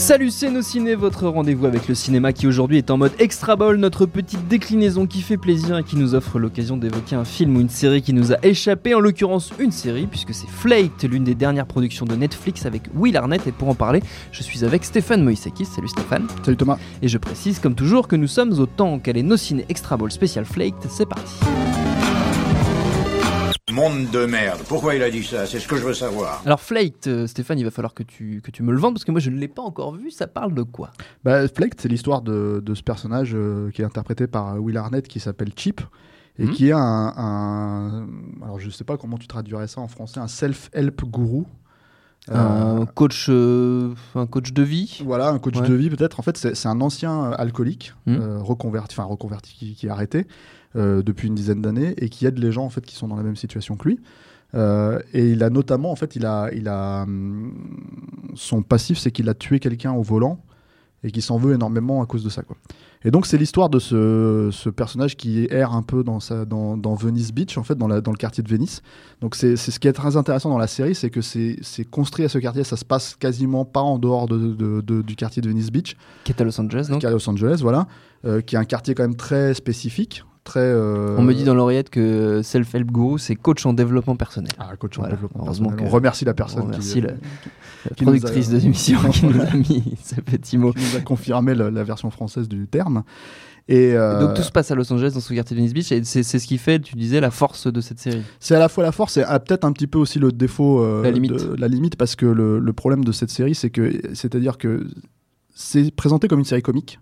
[0.00, 3.54] Salut, c'est nos ciné, votre rendez-vous avec le cinéma qui aujourd'hui est en mode extra
[3.54, 7.54] ball, notre petite déclinaison qui fait plaisir et qui nous offre l'occasion d'évoquer un film
[7.54, 11.24] ou une série qui nous a échappé, en l'occurrence une série, puisque c'est Flaked, l'une
[11.24, 13.46] des dernières productions de Netflix avec Will Arnett.
[13.46, 15.66] Et pour en parler, je suis avec Stéphane Moïsakis.
[15.66, 16.26] Salut Stéphane.
[16.42, 16.78] Salut Thomas.
[17.02, 19.98] Et je précise comme toujours que nous sommes au temps qu'elle est nos ciné extra
[19.98, 20.80] ball spécial Flaked.
[20.88, 21.34] C'est parti.
[23.72, 24.60] Monde de merde.
[24.68, 25.46] Pourquoi il a dit ça?
[25.46, 26.42] C'est ce que je veux savoir.
[26.44, 29.04] Alors Flaked, euh, Stéphane, il va falloir que tu, que tu me le vendes parce
[29.04, 30.10] que moi je ne l'ai pas encore vu.
[30.10, 30.90] Ça parle de quoi?
[31.24, 34.76] Bah, Flaked, c'est l'histoire de, de ce personnage euh, qui est interprété par euh, Will
[34.76, 35.80] Arnett qui s'appelle Chip
[36.38, 36.52] et Mhm.
[36.52, 38.06] qui est un, un-
[38.42, 41.46] Alors, je sais pas comment tu traduirais ça en français, un self-help gourou.
[42.30, 45.00] Euh, Un coach, euh, un coach de vie.
[45.04, 45.68] Voilà, un coach Ouais.
[45.68, 46.20] de vie peut-être.
[46.20, 50.26] En fait, c'est un ancien euh, alcoolique, euh, reconverti, enfin reconverti, qui, qui est arrêté
[50.76, 53.16] euh, depuis une dizaine d'années et qui aide les gens en fait qui sont dans
[53.16, 54.00] la même situation que lui.
[54.54, 57.54] Euh, et il a notamment, en fait, il a, il a hum,
[58.34, 60.40] son passif, c'est qu'il a tué quelqu'un au volant
[61.02, 62.42] et qui s'en veut énormément à cause de ça.
[62.42, 62.56] Quoi.
[63.02, 66.76] Et donc c'est l'histoire de ce, ce personnage qui erre un peu dans, sa, dans,
[66.76, 68.82] dans Venice Beach, en fait, dans, la, dans le quartier de Venise.
[69.22, 71.84] Donc c'est c'est ce qui est très intéressant dans la série, c'est que c'est c'est
[71.84, 75.16] construit à ce quartier, ça se passe quasiment pas en dehors de, de- de- du
[75.16, 77.60] quartier de Venice Beach, Qui est à Los Angeles, donc qui est à Los Angeles,
[77.62, 77.86] voilà,
[78.26, 80.60] euh, qui est un quartier quand même très spécifique, très...
[80.60, 84.52] euh, On me dit dans l'oreillette que Self-Help Guru, c'est coach en développement personnel.
[84.58, 85.90] Ah, coach en Voilà, développement heureusement personnel.
[85.90, 87.12] On remercie la personne on qui, remercie euh, la-
[87.88, 90.72] La qui a- productrice de l'émission qui nous a mis ce petit mot.
[90.72, 93.02] qui nous a confirmé la version française du terme.
[93.68, 95.92] Et euh, Donc tout se passe à Los Angeles dans ce quartier de Venice Beach
[95.92, 98.22] et c'est ce qui fait, tu disais, la force de cette série.
[98.40, 100.82] c'est à la fois la force et ah, peut-être un petit peu aussi le défaut,
[100.82, 101.32] euh, La limite.
[101.32, 104.84] de- la limite, parce que le, le problème de cette série, c'est que, c'est-à-dire que
[105.54, 106.98] c'est présenté comme une série comique.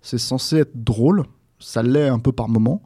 [0.00, 1.24] C'est censé être drôle,
[1.62, 2.82] ça l'est un peu par moment,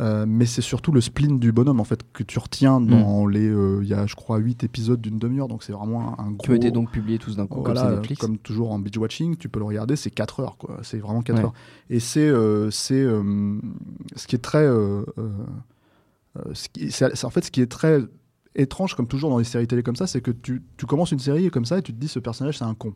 [0.00, 3.48] euh, mais c'est surtout le spleen du bonhomme en fait que tu retiens dans les,
[3.48, 6.30] euh, il y a je crois 8 épisodes d'une demi-heure, donc c'est vraiment un, un
[6.30, 6.38] gros.
[6.44, 8.20] Qui ont été donc publiés tous d'un coup Voilà, comme Netflix.
[8.20, 11.22] comme toujours en binge watching, tu peux le regarder, c'est 4 heures quoi, c'est vraiment
[11.22, 11.44] 4 Ouais.
[11.44, 11.52] heures.
[11.90, 13.04] Et c'est euh, c'est
[14.16, 14.68] ce qui est très
[17.24, 18.00] en fait ce qui est très
[18.54, 21.18] étrange comme toujours dans les séries télé comme ça, c'est que tu, tu commences une
[21.18, 22.94] série comme ça et tu te dis ce personnage c'est un con.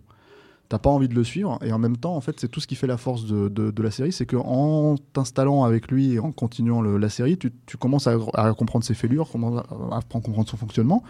[0.73, 2.67] T'as pas envie de le suivre et en même temps en fait c'est tout ce
[2.67, 6.15] qui fait la force de, de- de la série, c'est que en t'installant avec lui
[6.15, 9.29] et en continuant le- la série, tu, tu commences à, à comprendre ses fêlures,
[9.93, 11.03] à, à comprendre son fonctionnement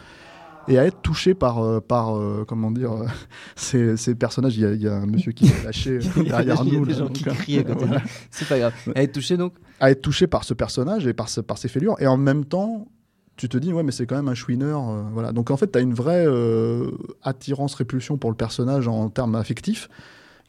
[0.66, 3.06] et à être touché par, euh, par euh, comment dire, euh,
[3.56, 4.56] ces, ces personnages.
[4.56, 6.76] Il y, a, il y a un monsieur qui s'est lâché euh, derrière Il y
[6.76, 6.86] a nous.
[6.86, 8.02] des là, gens donc, qui euh, criaient quand voilà.
[8.30, 8.72] C'est pas grave.
[8.96, 11.68] Elle est touchée donc À être touché par ce personnage et par, ce- par ses
[11.68, 11.94] fêlures.
[12.00, 12.86] Et en même temps,
[13.36, 14.88] tu te dis, ouais, mais c'est quand même un chouineur.
[14.88, 15.32] euh, voilà.
[15.32, 16.90] Donc en fait, tu as une vraie euh,
[17.22, 19.88] attirance-répulsion pour le personnage en termes affectifs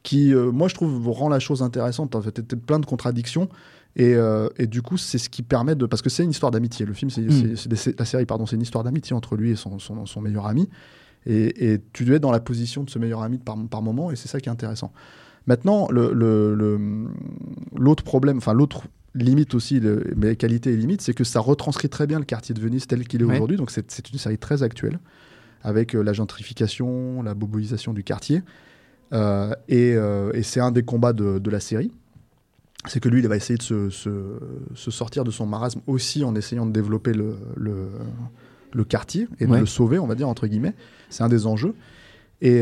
[0.04, 2.16] qui, euh, moi, je trouve, rend la chose intéressante.
[2.16, 3.48] En fait, t'as plein de contradictions.
[3.96, 5.86] Et, euh, et du coup, c'est ce qui permet de.
[5.86, 6.86] Parce que c'est une histoire d'amitié.
[6.86, 7.56] Le film, c'est, Mm.
[7.56, 10.20] c'est- c'est- la série, pardon, c'est une histoire d'amitié entre lui et son, son, son
[10.22, 10.68] meilleur ami.
[11.26, 14.12] Et, et tu dois être dans la position de ce meilleur ami par, par moment,
[14.12, 14.92] et c'est ça qui est intéressant.
[15.48, 17.08] Maintenant, le, le- le-
[17.76, 18.84] l'autre problème, enfin l'autre
[19.16, 22.56] limite aussi, le- mais qualité et limite, c'est que ça retranscrit très bien le quartier
[22.56, 23.36] de Venise tel qu'il est Ouais.
[23.36, 23.58] aujourd'hui.
[23.58, 25.00] Donc c'est, une série très actuelle,
[25.62, 28.42] avec euh, la gentrification, la boboisation du quartier.
[29.14, 31.92] Euh, et, euh, et c'est un des combats de, de la série.
[32.88, 34.40] C'est que lui, il va essayer de se, se-
[34.74, 37.88] se sortir de son marasme aussi en essayant de développer le, le,
[38.74, 39.60] le quartier et de Ouais.
[39.60, 40.74] le sauver, on va dire, entre guillemets.
[41.10, 41.76] C'est un des enjeux.
[42.42, 42.62] Et,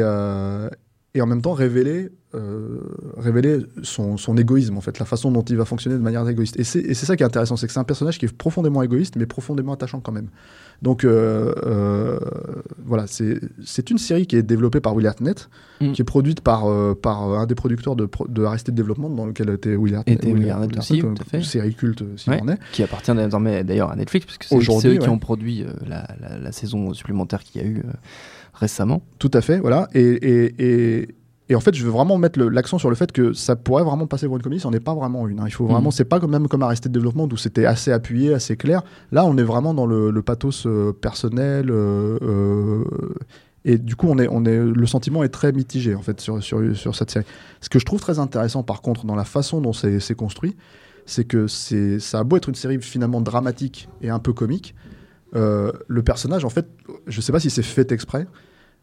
[1.14, 2.80] et en même temps, révéler, euh,
[3.18, 6.58] révéler son, son égoïsme, en fait, la façon dont il va fonctionner de manière égoïste.
[6.58, 8.34] Et c'est et c'est ça qui est intéressant, c'est que c'est un personnage qui est
[8.34, 10.30] profondément égoïste, mais profondément attachant quand même.
[10.82, 12.18] Donc, euh, euh,
[12.86, 15.50] voilà, c'est c'est une série qui est développée par Will Arnett,
[15.82, 15.94] Mm.
[15.94, 16.66] qui est produite par,
[17.02, 20.10] par un des producteurs de, de Arrested Development, dans lequel était Will Arnett.
[20.24, 21.42] Était Will Arnett aussi, tout à fait.
[21.44, 22.40] Série culte, s'il Ouais.
[22.42, 22.60] en est.
[22.72, 26.38] qui appartient désormais d'ailleurs à Netflix parce que c'est eux qui ont produit la, la-
[26.38, 27.82] la saison supplémentaire qu'il y a eu
[28.54, 29.02] récemment.
[29.20, 29.88] Tout à fait, voilà.
[29.94, 30.56] Et, et,
[31.02, 31.16] et,
[31.50, 34.08] et en fait, je veux vraiment mettre l'accent sur le fait que ça pourrait vraiment
[34.08, 35.40] passer pour une comédie, ça n'en est pas vraiment une.
[35.40, 35.46] hein.
[35.48, 35.92] Il faut vraiment, Mhm.
[35.92, 38.84] c'est pas comme même comme Arrested Development où c'était assez appuyé, assez clair.
[39.12, 41.70] Là, on est vraiment dans le, le pathos euh, personnel.
[41.70, 42.84] euh, euh,
[43.66, 46.42] Et du coup, on est, on est, le sentiment est très mitigé en fait sur,
[46.42, 47.26] sur, sur cette série.
[47.62, 50.56] Ce que je trouve très intéressant, par contre, dans la façon dont c'est construit,
[51.06, 54.74] c'est que c'est, ça a beau être une série finalement dramatique et un peu comique,
[55.36, 56.68] euh, le personnage, en fait,
[57.08, 58.28] je sais pas si c'est fait exprès,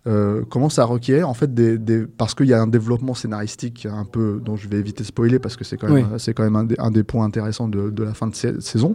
[0.06, 3.86] euh, commence à requiert en fait des, des- parce qu'il y a un développement scénaristique
[3.90, 6.18] un peu dont je vais éviter de spoiler parce que c'est quand même, Oui.
[6.18, 8.60] c'est quand même un, des, un des points intéressants de, de la fin de sa-
[8.60, 8.94] saison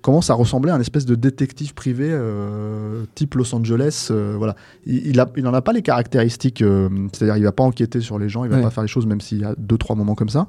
[0.00, 4.54] commence à ressembler à un espèce de détective privé euh, type Los Angeles euh, voilà
[4.86, 8.00] il, il, a, il en a pas les caractéristiques euh, c'est-à-dire il va pas enquêter
[8.00, 8.62] sur les gens il va Ouais.
[8.62, 10.46] pas faire les choses même s'il y a deux trois moments comme ça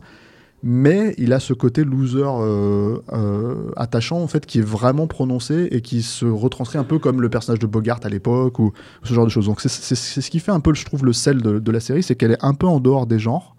[0.62, 5.70] mais il a ce côté loser euh, euh, attachant en fait qui est vraiment prononcé
[5.72, 8.74] et qui se retranscrit un peu comme le personnage de Bogart à l'époque ou
[9.04, 9.46] ce genre de choses.
[9.46, 12.16] Donc c'est ce qui fait un peu, je trouve, le sel de, la série, c'est
[12.16, 13.56] qu'elle est un peu en dehors des genres,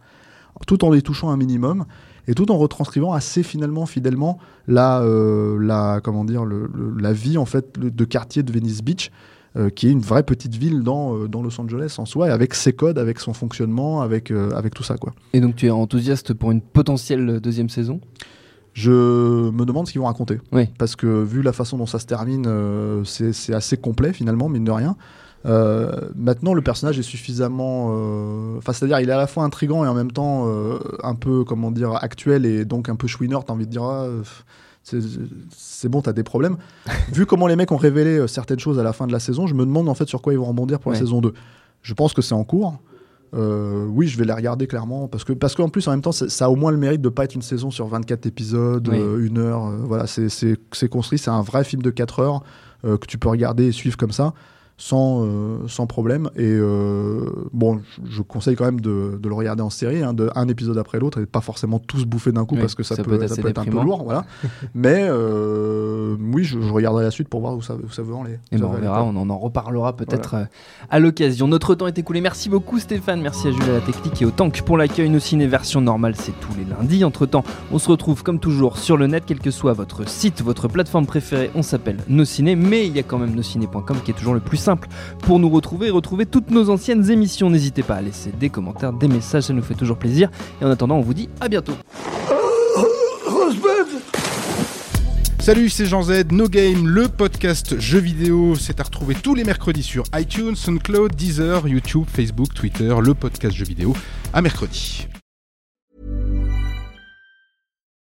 [0.67, 1.87] tout en les touchant un minimum
[2.29, 4.39] et tout en retranscrivant assez finalement, fidèlement
[4.69, 9.11] la, euh, comment dire, la vie en fait de quartier de Venice Beach.
[9.57, 12.31] Euh, qui est une vraie petite ville dans, euh, dans Los Angeles en soi, et
[12.31, 14.97] avec ses codes, avec son fonctionnement, avec, euh, avec tout ça.
[14.97, 15.13] quoi.
[15.33, 18.01] Et donc tu es enthousiaste pour une potentielle deuxième saison?
[18.73, 20.39] Je me demande ce qu'ils vont raconter.
[20.53, 20.69] Oui.
[20.79, 24.63] Parce que vu la façon dont ça se termine, euh, c'est assez complet finalement, mine
[24.63, 24.97] de rien.
[25.45, 27.89] Euh, maintenant, le personnage est suffisamment.
[27.91, 30.47] euh, Enfin, c'est-à-dire, il est à la fois intrigant et en même temps
[31.03, 33.45] un peu, comment dire, actuel et donc un peu chouineur.
[33.45, 34.07] T'as envie de dire, ah,
[35.51, 36.57] c'est bon, t'as des problèmes.
[37.13, 39.47] Vu comment les mecs ont révélé euh, certaines choses à la fin de la saison,
[39.47, 40.97] je me demande en fait sur quoi ils vont rebondir pour Ouais.
[40.99, 41.33] la saison 2.
[41.83, 42.79] Je pense que c'est en cours.
[43.33, 46.11] Euh, oui, je vais la regarder clairement parce que parce qu'en plus en même temps
[46.11, 48.89] ça, ça a au moins le mérite de pas être une saison sur 24 épisodes,
[48.89, 48.99] Oui.
[48.99, 49.67] euh, une heure.
[49.67, 52.43] euh, voilà, c'est construit, c'est un vrai film de 4 heures
[52.83, 54.33] que tu peux regarder et suivre comme ça
[54.81, 56.31] sans euh, sans problème.
[56.37, 57.21] Et euh,
[57.53, 60.79] bon, je, conseille quand même de, de le regarder en série, hein, de un épisode
[60.79, 63.11] après l'autre et pas forcément tous bouffer d'un coup Oui, parce que ça, ça peut,
[63.11, 64.25] peut être ça assez peut être un peu lourd, voilà.
[64.75, 68.15] Mais euh, oui, je, je regarderai la suite pour voir où ça où ça veut
[68.15, 68.39] aller.
[68.53, 70.37] Et Ça ben, on va aller, verra, on en, en reparlera peut-être
[70.89, 71.47] à l'occasion.
[71.47, 72.23] Notre temps est écoulé.
[72.23, 75.11] Merci beaucoup Stéphane, merci à Jules à la technique et au Tank pour l'accueil.
[75.11, 77.05] Nos ciné version normale, c'est tous les lundis.
[77.05, 80.41] Entre temps, on se retrouve comme toujours sur le net, quel que soit votre site,
[80.41, 81.51] votre plateforme préférée.
[81.55, 84.41] On s'appelle Nos Ciné, mais il y a quand même nosciné.com qui est toujours le
[84.41, 84.70] plus simple
[85.21, 87.51] pour nous retrouver et retrouver toutes nos anciennes émissions.
[87.51, 90.31] N'hésitez pas à laisser des commentaires, des messages, ça nous fait toujours plaisir.
[90.61, 91.75] Et en attendant, on vous dit à bientôt.
[95.41, 98.55] Salut, c'est Jean Z, No Game, le podcast jeux vidéo.
[98.57, 103.57] C'est à retrouver tous les mercredis sur iTunes, SoundCloud, Deezer, YouTube, Facebook, Twitter, le podcast
[103.57, 103.95] jeux vidéo.
[104.35, 105.09] À mercredi.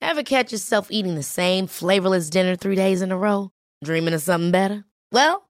[0.01, 3.49] Ever catch yourself eating the same flavorless dinner three days in a row?
[3.81, 4.83] Dreaming of something better?
[5.13, 5.49] Well,